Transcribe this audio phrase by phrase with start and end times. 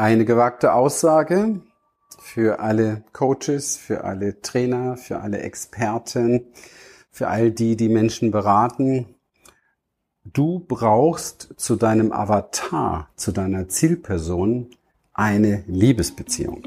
[0.00, 1.60] Eine gewagte Aussage
[2.18, 6.46] für alle Coaches, für alle Trainer, für alle Experten,
[7.10, 9.14] für all die, die Menschen beraten.
[10.24, 14.70] Du brauchst zu deinem Avatar, zu deiner Zielperson
[15.12, 16.66] eine Liebesbeziehung.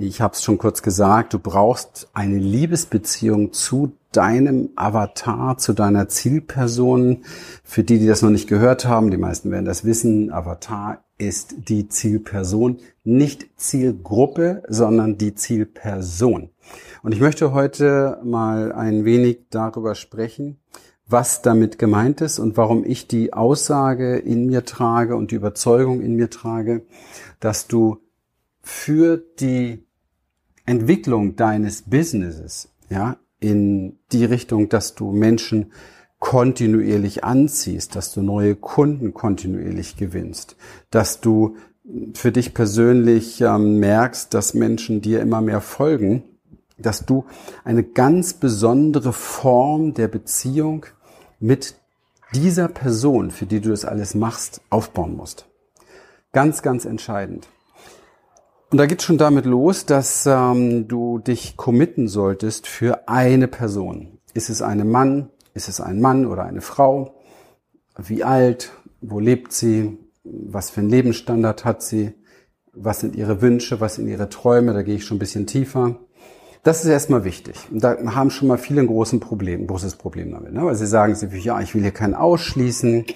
[0.00, 6.08] Ich habe es schon kurz gesagt, du brauchst eine Liebesbeziehung zu deinem Avatar, zu deiner
[6.08, 7.24] Zielperson.
[7.64, 11.68] Für die, die das noch nicht gehört haben, die meisten werden das wissen, Avatar ist
[11.68, 16.50] die Zielperson, nicht Zielgruppe, sondern die Zielperson.
[17.02, 20.60] Und ich möchte heute mal ein wenig darüber sprechen,
[21.08, 26.02] was damit gemeint ist und warum ich die Aussage in mir trage und die Überzeugung
[26.02, 26.86] in mir trage,
[27.40, 27.98] dass du
[28.62, 29.87] für die
[30.68, 35.72] Entwicklung deines Businesses, ja, in die Richtung, dass du Menschen
[36.18, 40.56] kontinuierlich anziehst, dass du neue Kunden kontinuierlich gewinnst,
[40.90, 41.56] dass du
[42.12, 46.22] für dich persönlich ähm, merkst, dass Menschen dir immer mehr folgen,
[46.76, 47.24] dass du
[47.64, 50.84] eine ganz besondere Form der Beziehung
[51.40, 51.76] mit
[52.34, 55.46] dieser Person, für die du das alles machst, aufbauen musst.
[56.32, 57.48] Ganz, ganz entscheidend.
[58.70, 64.18] Und da geht's schon damit los, dass ähm, du dich committen solltest für eine Person.
[64.34, 65.30] Ist es ein Mann?
[65.54, 67.14] Ist es ein Mann oder eine Frau?
[67.96, 68.72] Wie alt?
[69.00, 69.98] Wo lebt sie?
[70.22, 72.12] Was für einen Lebensstandard hat sie?
[72.74, 73.80] Was sind ihre Wünsche?
[73.80, 74.74] Was sind ihre Träume?
[74.74, 75.96] Da gehe ich schon ein bisschen tiefer.
[76.62, 77.56] Das ist erstmal wichtig.
[77.70, 80.52] Und da haben schon mal viele ein großes Problem, großes Problem damit.
[80.52, 80.62] Ne?
[80.62, 83.06] Weil sie sagen ja, ich will hier keinen ausschließen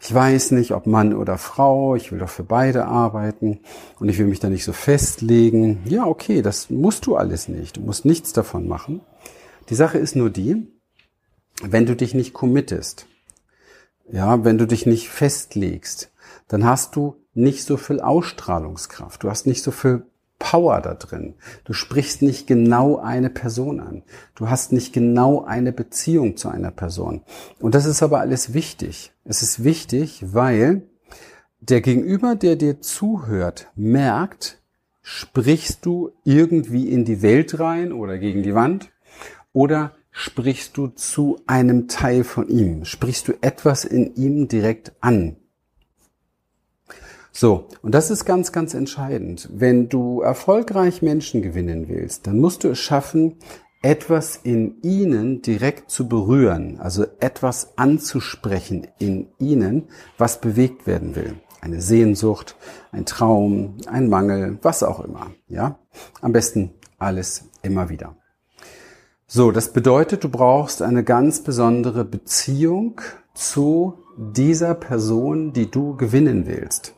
[0.00, 3.60] ich weiß nicht, ob Mann oder Frau, ich will doch für beide arbeiten
[3.98, 5.80] und ich will mich da nicht so festlegen.
[5.86, 7.76] Ja, okay, das musst du alles nicht.
[7.76, 9.00] Du musst nichts davon machen.
[9.68, 10.68] Die Sache ist nur die,
[11.62, 13.06] wenn du dich nicht committest,
[14.10, 16.12] ja, wenn du dich nicht festlegst,
[16.46, 19.22] dann hast du nicht so viel Ausstrahlungskraft.
[19.22, 20.06] Du hast nicht so viel
[20.38, 21.34] Power da drin.
[21.64, 24.02] Du sprichst nicht genau eine Person an.
[24.34, 27.22] Du hast nicht genau eine Beziehung zu einer Person.
[27.60, 29.12] Und das ist aber alles wichtig.
[29.24, 30.82] Es ist wichtig, weil
[31.60, 34.60] der Gegenüber, der dir zuhört, merkt,
[35.02, 38.90] sprichst du irgendwie in die Welt rein oder gegen die Wand
[39.52, 42.84] oder sprichst du zu einem Teil von ihm?
[42.84, 45.37] Sprichst du etwas in ihm direkt an?
[47.40, 49.48] So, und das ist ganz, ganz entscheidend.
[49.52, 53.36] Wenn du erfolgreich Menschen gewinnen willst, dann musst du es schaffen,
[53.80, 59.84] etwas in ihnen direkt zu berühren, also etwas anzusprechen in ihnen,
[60.16, 61.36] was bewegt werden will.
[61.60, 62.56] Eine Sehnsucht,
[62.90, 65.78] ein Traum, ein Mangel, was auch immer, ja?
[66.20, 68.16] Am besten alles immer wieder.
[69.28, 73.00] So, das bedeutet, du brauchst eine ganz besondere Beziehung
[73.32, 76.97] zu dieser Person, die du gewinnen willst.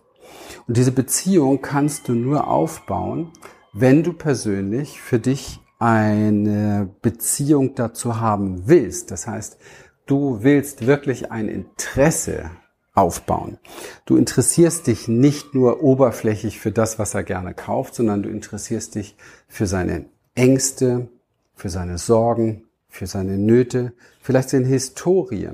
[0.71, 3.33] Und diese Beziehung kannst du nur aufbauen,
[3.73, 9.11] wenn du persönlich für dich eine Beziehung dazu haben willst.
[9.11, 9.59] Das heißt,
[10.07, 12.53] du willst wirklich ein Interesse
[12.95, 13.59] aufbauen.
[14.05, 18.95] Du interessierst dich nicht nur oberflächlich für das, was er gerne kauft, sondern du interessierst
[18.95, 19.17] dich
[19.49, 20.05] für seine
[20.37, 21.09] Ängste,
[21.57, 25.49] für seine Sorgen, für seine Nöte, vielleicht seine Historie,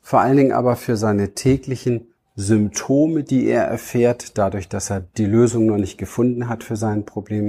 [0.00, 5.26] vor allen Dingen aber für seine täglichen Symptome, die er erfährt, dadurch, dass er die
[5.26, 7.48] Lösung noch nicht gefunden hat für sein Problem.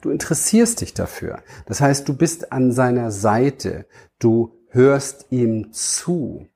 [0.00, 1.42] Du interessierst dich dafür.
[1.66, 3.86] Das heißt, du bist an seiner Seite.
[4.18, 6.46] Du hörst ihm zu.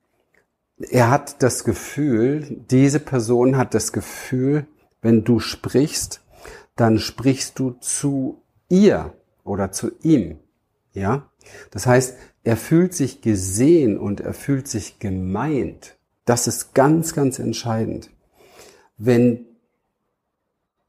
[0.79, 4.67] Er hat das Gefühl, diese Person hat das Gefühl,
[5.03, 6.23] wenn du sprichst,
[6.77, 9.15] dann sprichst du zu ihr
[9.45, 10.39] oder zu ihm.
[10.93, 11.31] Ja?
[11.71, 15.96] Das heißt, er fühlt sich gesehen und er fühlt sich gemeint.
[16.27, 18.11] Das ist ganz, ganz entscheidend.
[18.99, 19.47] Wenn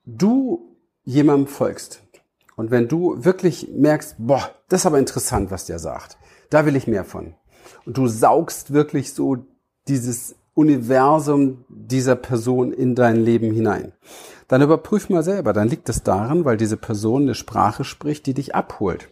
[0.05, 2.01] du jemandem folgst
[2.55, 6.17] und wenn du wirklich merkst, boah, das ist aber interessant, was der sagt,
[6.49, 7.35] da will ich mehr von.
[7.85, 9.37] Und du saugst wirklich so
[9.87, 13.93] dieses Universum dieser Person in dein Leben hinein.
[14.47, 18.33] Dann überprüf mal selber, dann liegt es daran, weil diese Person eine Sprache spricht, die
[18.33, 19.09] dich abholt.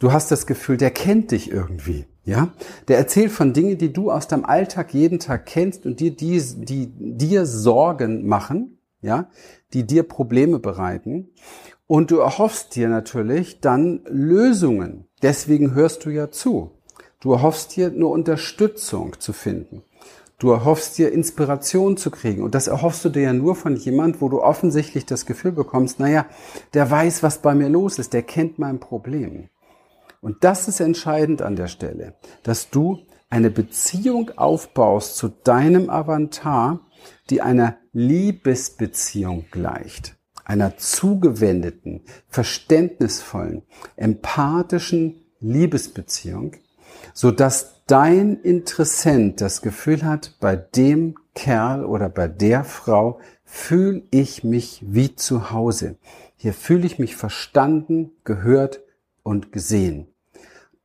[0.00, 2.06] Du hast das Gefühl, der kennt dich irgendwie.
[2.24, 2.52] Ja,
[2.86, 6.40] der erzählt von Dingen, die du aus deinem Alltag jeden Tag kennst und die, die,
[6.40, 9.28] die dir Sorgen machen, ja,
[9.72, 11.30] die dir Probleme bereiten.
[11.88, 15.06] Und du erhoffst dir natürlich dann Lösungen.
[15.20, 16.70] Deswegen hörst du ja zu.
[17.18, 19.82] Du erhoffst dir nur Unterstützung zu finden.
[20.38, 22.42] Du erhoffst dir Inspiration zu kriegen.
[22.42, 26.00] Und das erhoffst du dir ja nur von jemand, wo du offensichtlich das Gefühl bekommst,
[26.00, 26.26] naja,
[26.74, 29.48] der weiß, was bei mir los ist, der kennt mein Problem.
[30.22, 32.14] Und das ist entscheidend an der Stelle,
[32.44, 36.80] dass du eine Beziehung aufbaust zu deinem Avatar,
[37.28, 43.62] die einer Liebesbeziehung gleicht, einer zugewendeten, verständnisvollen,
[43.96, 46.52] empathischen Liebesbeziehung,
[47.14, 54.02] so dass dein Interessent das Gefühl hat, bei dem Kerl oder bei der Frau fühle
[54.12, 55.96] ich mich wie zu Hause.
[56.36, 58.82] Hier fühle ich mich verstanden, gehört
[59.24, 60.11] und gesehen.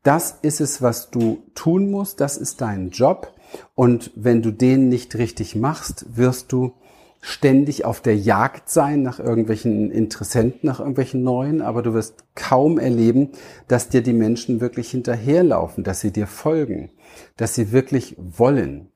[0.07, 2.21] Das ist es, was du tun musst.
[2.21, 3.33] Das ist dein Job.
[3.75, 6.75] Und wenn du den nicht richtig machst, wirst du
[7.19, 12.80] ständig auf der Jagd sein nach irgendwelchen Interessenten, nach irgendwelchen neuen, aber du wirst kaum
[12.80, 13.31] erleben,
[13.68, 16.89] dass dir die Menschen wirklich hinterherlaufen, dass sie dir folgen,
[17.36, 18.88] dass sie wirklich wollen.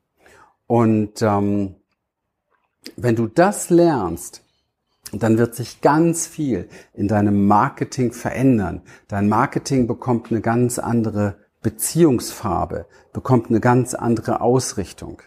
[0.65, 1.75] Und ähm,
[2.95, 4.45] wenn du das lernst,
[5.13, 8.81] dann wird sich ganz viel in deinem Marketing verändern.
[9.07, 15.21] Dein Marketing bekommt eine ganz andere Beziehungsfarbe, bekommt eine ganz andere Ausrichtung.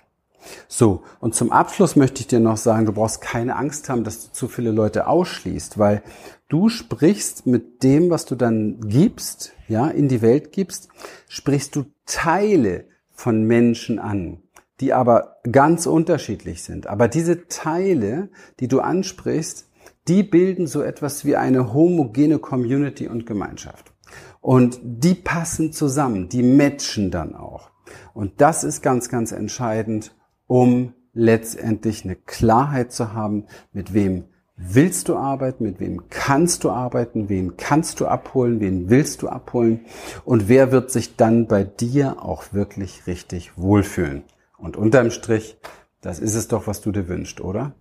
[0.69, 4.26] So, und zum Abschluss möchte ich dir noch sagen, du brauchst keine Angst haben, dass
[4.26, 6.02] du zu viele Leute ausschließt, weil
[6.48, 10.88] du sprichst mit dem, was du dann gibst, ja, in die Welt gibst,
[11.28, 14.42] sprichst du Teile von Menschen an,
[14.81, 16.86] die aber ganz unterschiedlich sind.
[16.86, 18.28] Aber diese Teile,
[18.60, 19.66] die du ansprichst,
[20.08, 23.92] die bilden so etwas wie eine homogene Community und Gemeinschaft.
[24.40, 27.70] Und die passen zusammen, die matchen dann auch.
[28.12, 30.14] Und das ist ganz, ganz entscheidend,
[30.46, 34.24] um letztendlich eine Klarheit zu haben, mit wem
[34.56, 39.28] willst du arbeiten, mit wem kannst du arbeiten, wen kannst du abholen, wen willst du
[39.28, 39.86] abholen
[40.24, 44.24] und wer wird sich dann bei dir auch wirklich richtig wohlfühlen.
[44.58, 45.56] Und unterm Strich,
[46.00, 47.74] das ist es doch, was du dir wünschst, oder?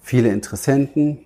[0.00, 1.25] Viele Interessenten,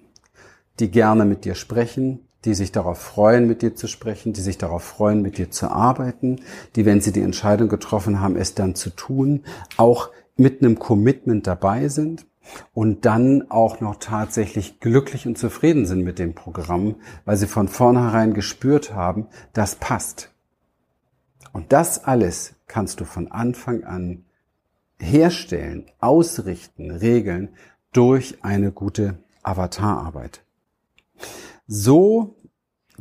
[0.80, 4.58] die gerne mit dir sprechen, die sich darauf freuen, mit dir zu sprechen, die sich
[4.58, 6.40] darauf freuen, mit dir zu arbeiten,
[6.74, 9.44] die, wenn sie die Entscheidung getroffen haben, es dann zu tun,
[9.76, 12.26] auch mit einem Commitment dabei sind
[12.72, 16.96] und dann auch noch tatsächlich glücklich und zufrieden sind mit dem Programm,
[17.26, 20.32] weil sie von vornherein gespürt haben, das passt.
[21.52, 24.24] Und das alles kannst du von Anfang an
[24.98, 27.50] herstellen, ausrichten, regeln
[27.92, 30.42] durch eine gute Avatararbeit.
[31.70, 32.34] So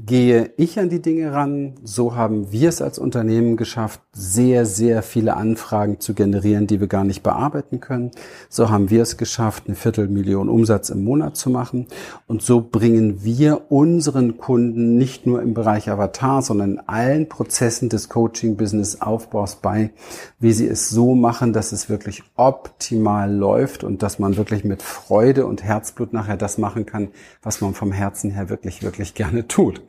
[0.05, 1.75] gehe ich an die Dinge ran.
[1.83, 6.87] So haben wir es als Unternehmen geschafft, sehr, sehr viele Anfragen zu generieren, die wir
[6.87, 8.11] gar nicht bearbeiten können.
[8.49, 11.87] So haben wir es geschafft, eine Viertelmillion Umsatz im Monat zu machen.
[12.27, 17.89] Und so bringen wir unseren Kunden nicht nur im Bereich Avatar, sondern in allen Prozessen
[17.89, 19.91] des Coaching-Business-Aufbaus bei,
[20.39, 24.81] wie sie es so machen, dass es wirklich optimal läuft und dass man wirklich mit
[24.81, 27.09] Freude und Herzblut nachher das machen kann,
[27.41, 29.81] was man vom Herzen her wirklich, wirklich gerne tut.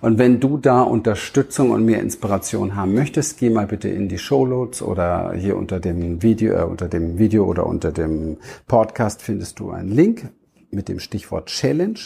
[0.00, 4.18] Und wenn du da Unterstützung und mehr Inspiration haben möchtest, geh mal bitte in die
[4.18, 9.22] Show Notes oder hier unter dem Video, äh, unter dem Video oder unter dem Podcast
[9.22, 10.28] findest du einen Link
[10.70, 11.98] mit dem Stichwort Challenge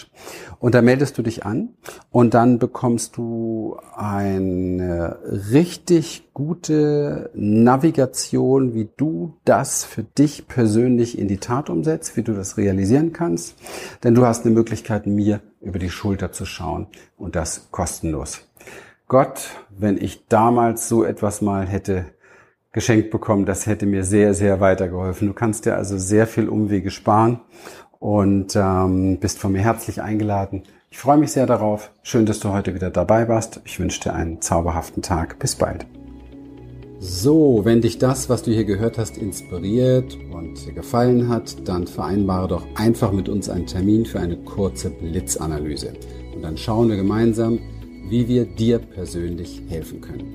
[0.58, 1.70] und da meldest du dich an
[2.10, 5.18] und dann bekommst du eine
[5.50, 12.32] richtig gute Navigation, wie du das für dich persönlich in die Tat umsetzt, wie du
[12.32, 13.56] das realisieren kannst,
[14.04, 16.86] denn du hast eine Möglichkeit, mir über die Schulter zu schauen
[17.16, 18.40] und das kostenlos.
[19.08, 22.06] Gott, wenn ich damals so etwas mal hätte
[22.72, 25.28] geschenkt bekommen, das hätte mir sehr, sehr weitergeholfen.
[25.28, 27.40] Du kannst dir also sehr viel Umwege sparen
[28.00, 30.64] und ähm, bist von mir herzlich eingeladen.
[30.90, 31.92] Ich freue mich sehr darauf.
[32.02, 33.61] Schön, dass du heute wieder dabei warst.
[33.64, 35.38] Ich wünsche dir einen zauberhaften Tag.
[35.38, 35.87] Bis bald.
[36.99, 41.87] So, wenn dich das, was du hier gehört hast, inspiriert und dir gefallen hat, dann
[41.87, 45.92] vereinbare doch einfach mit uns einen Termin für eine kurze Blitzanalyse.
[46.35, 47.59] Und dann schauen wir gemeinsam,
[48.09, 50.35] wie wir dir persönlich helfen können.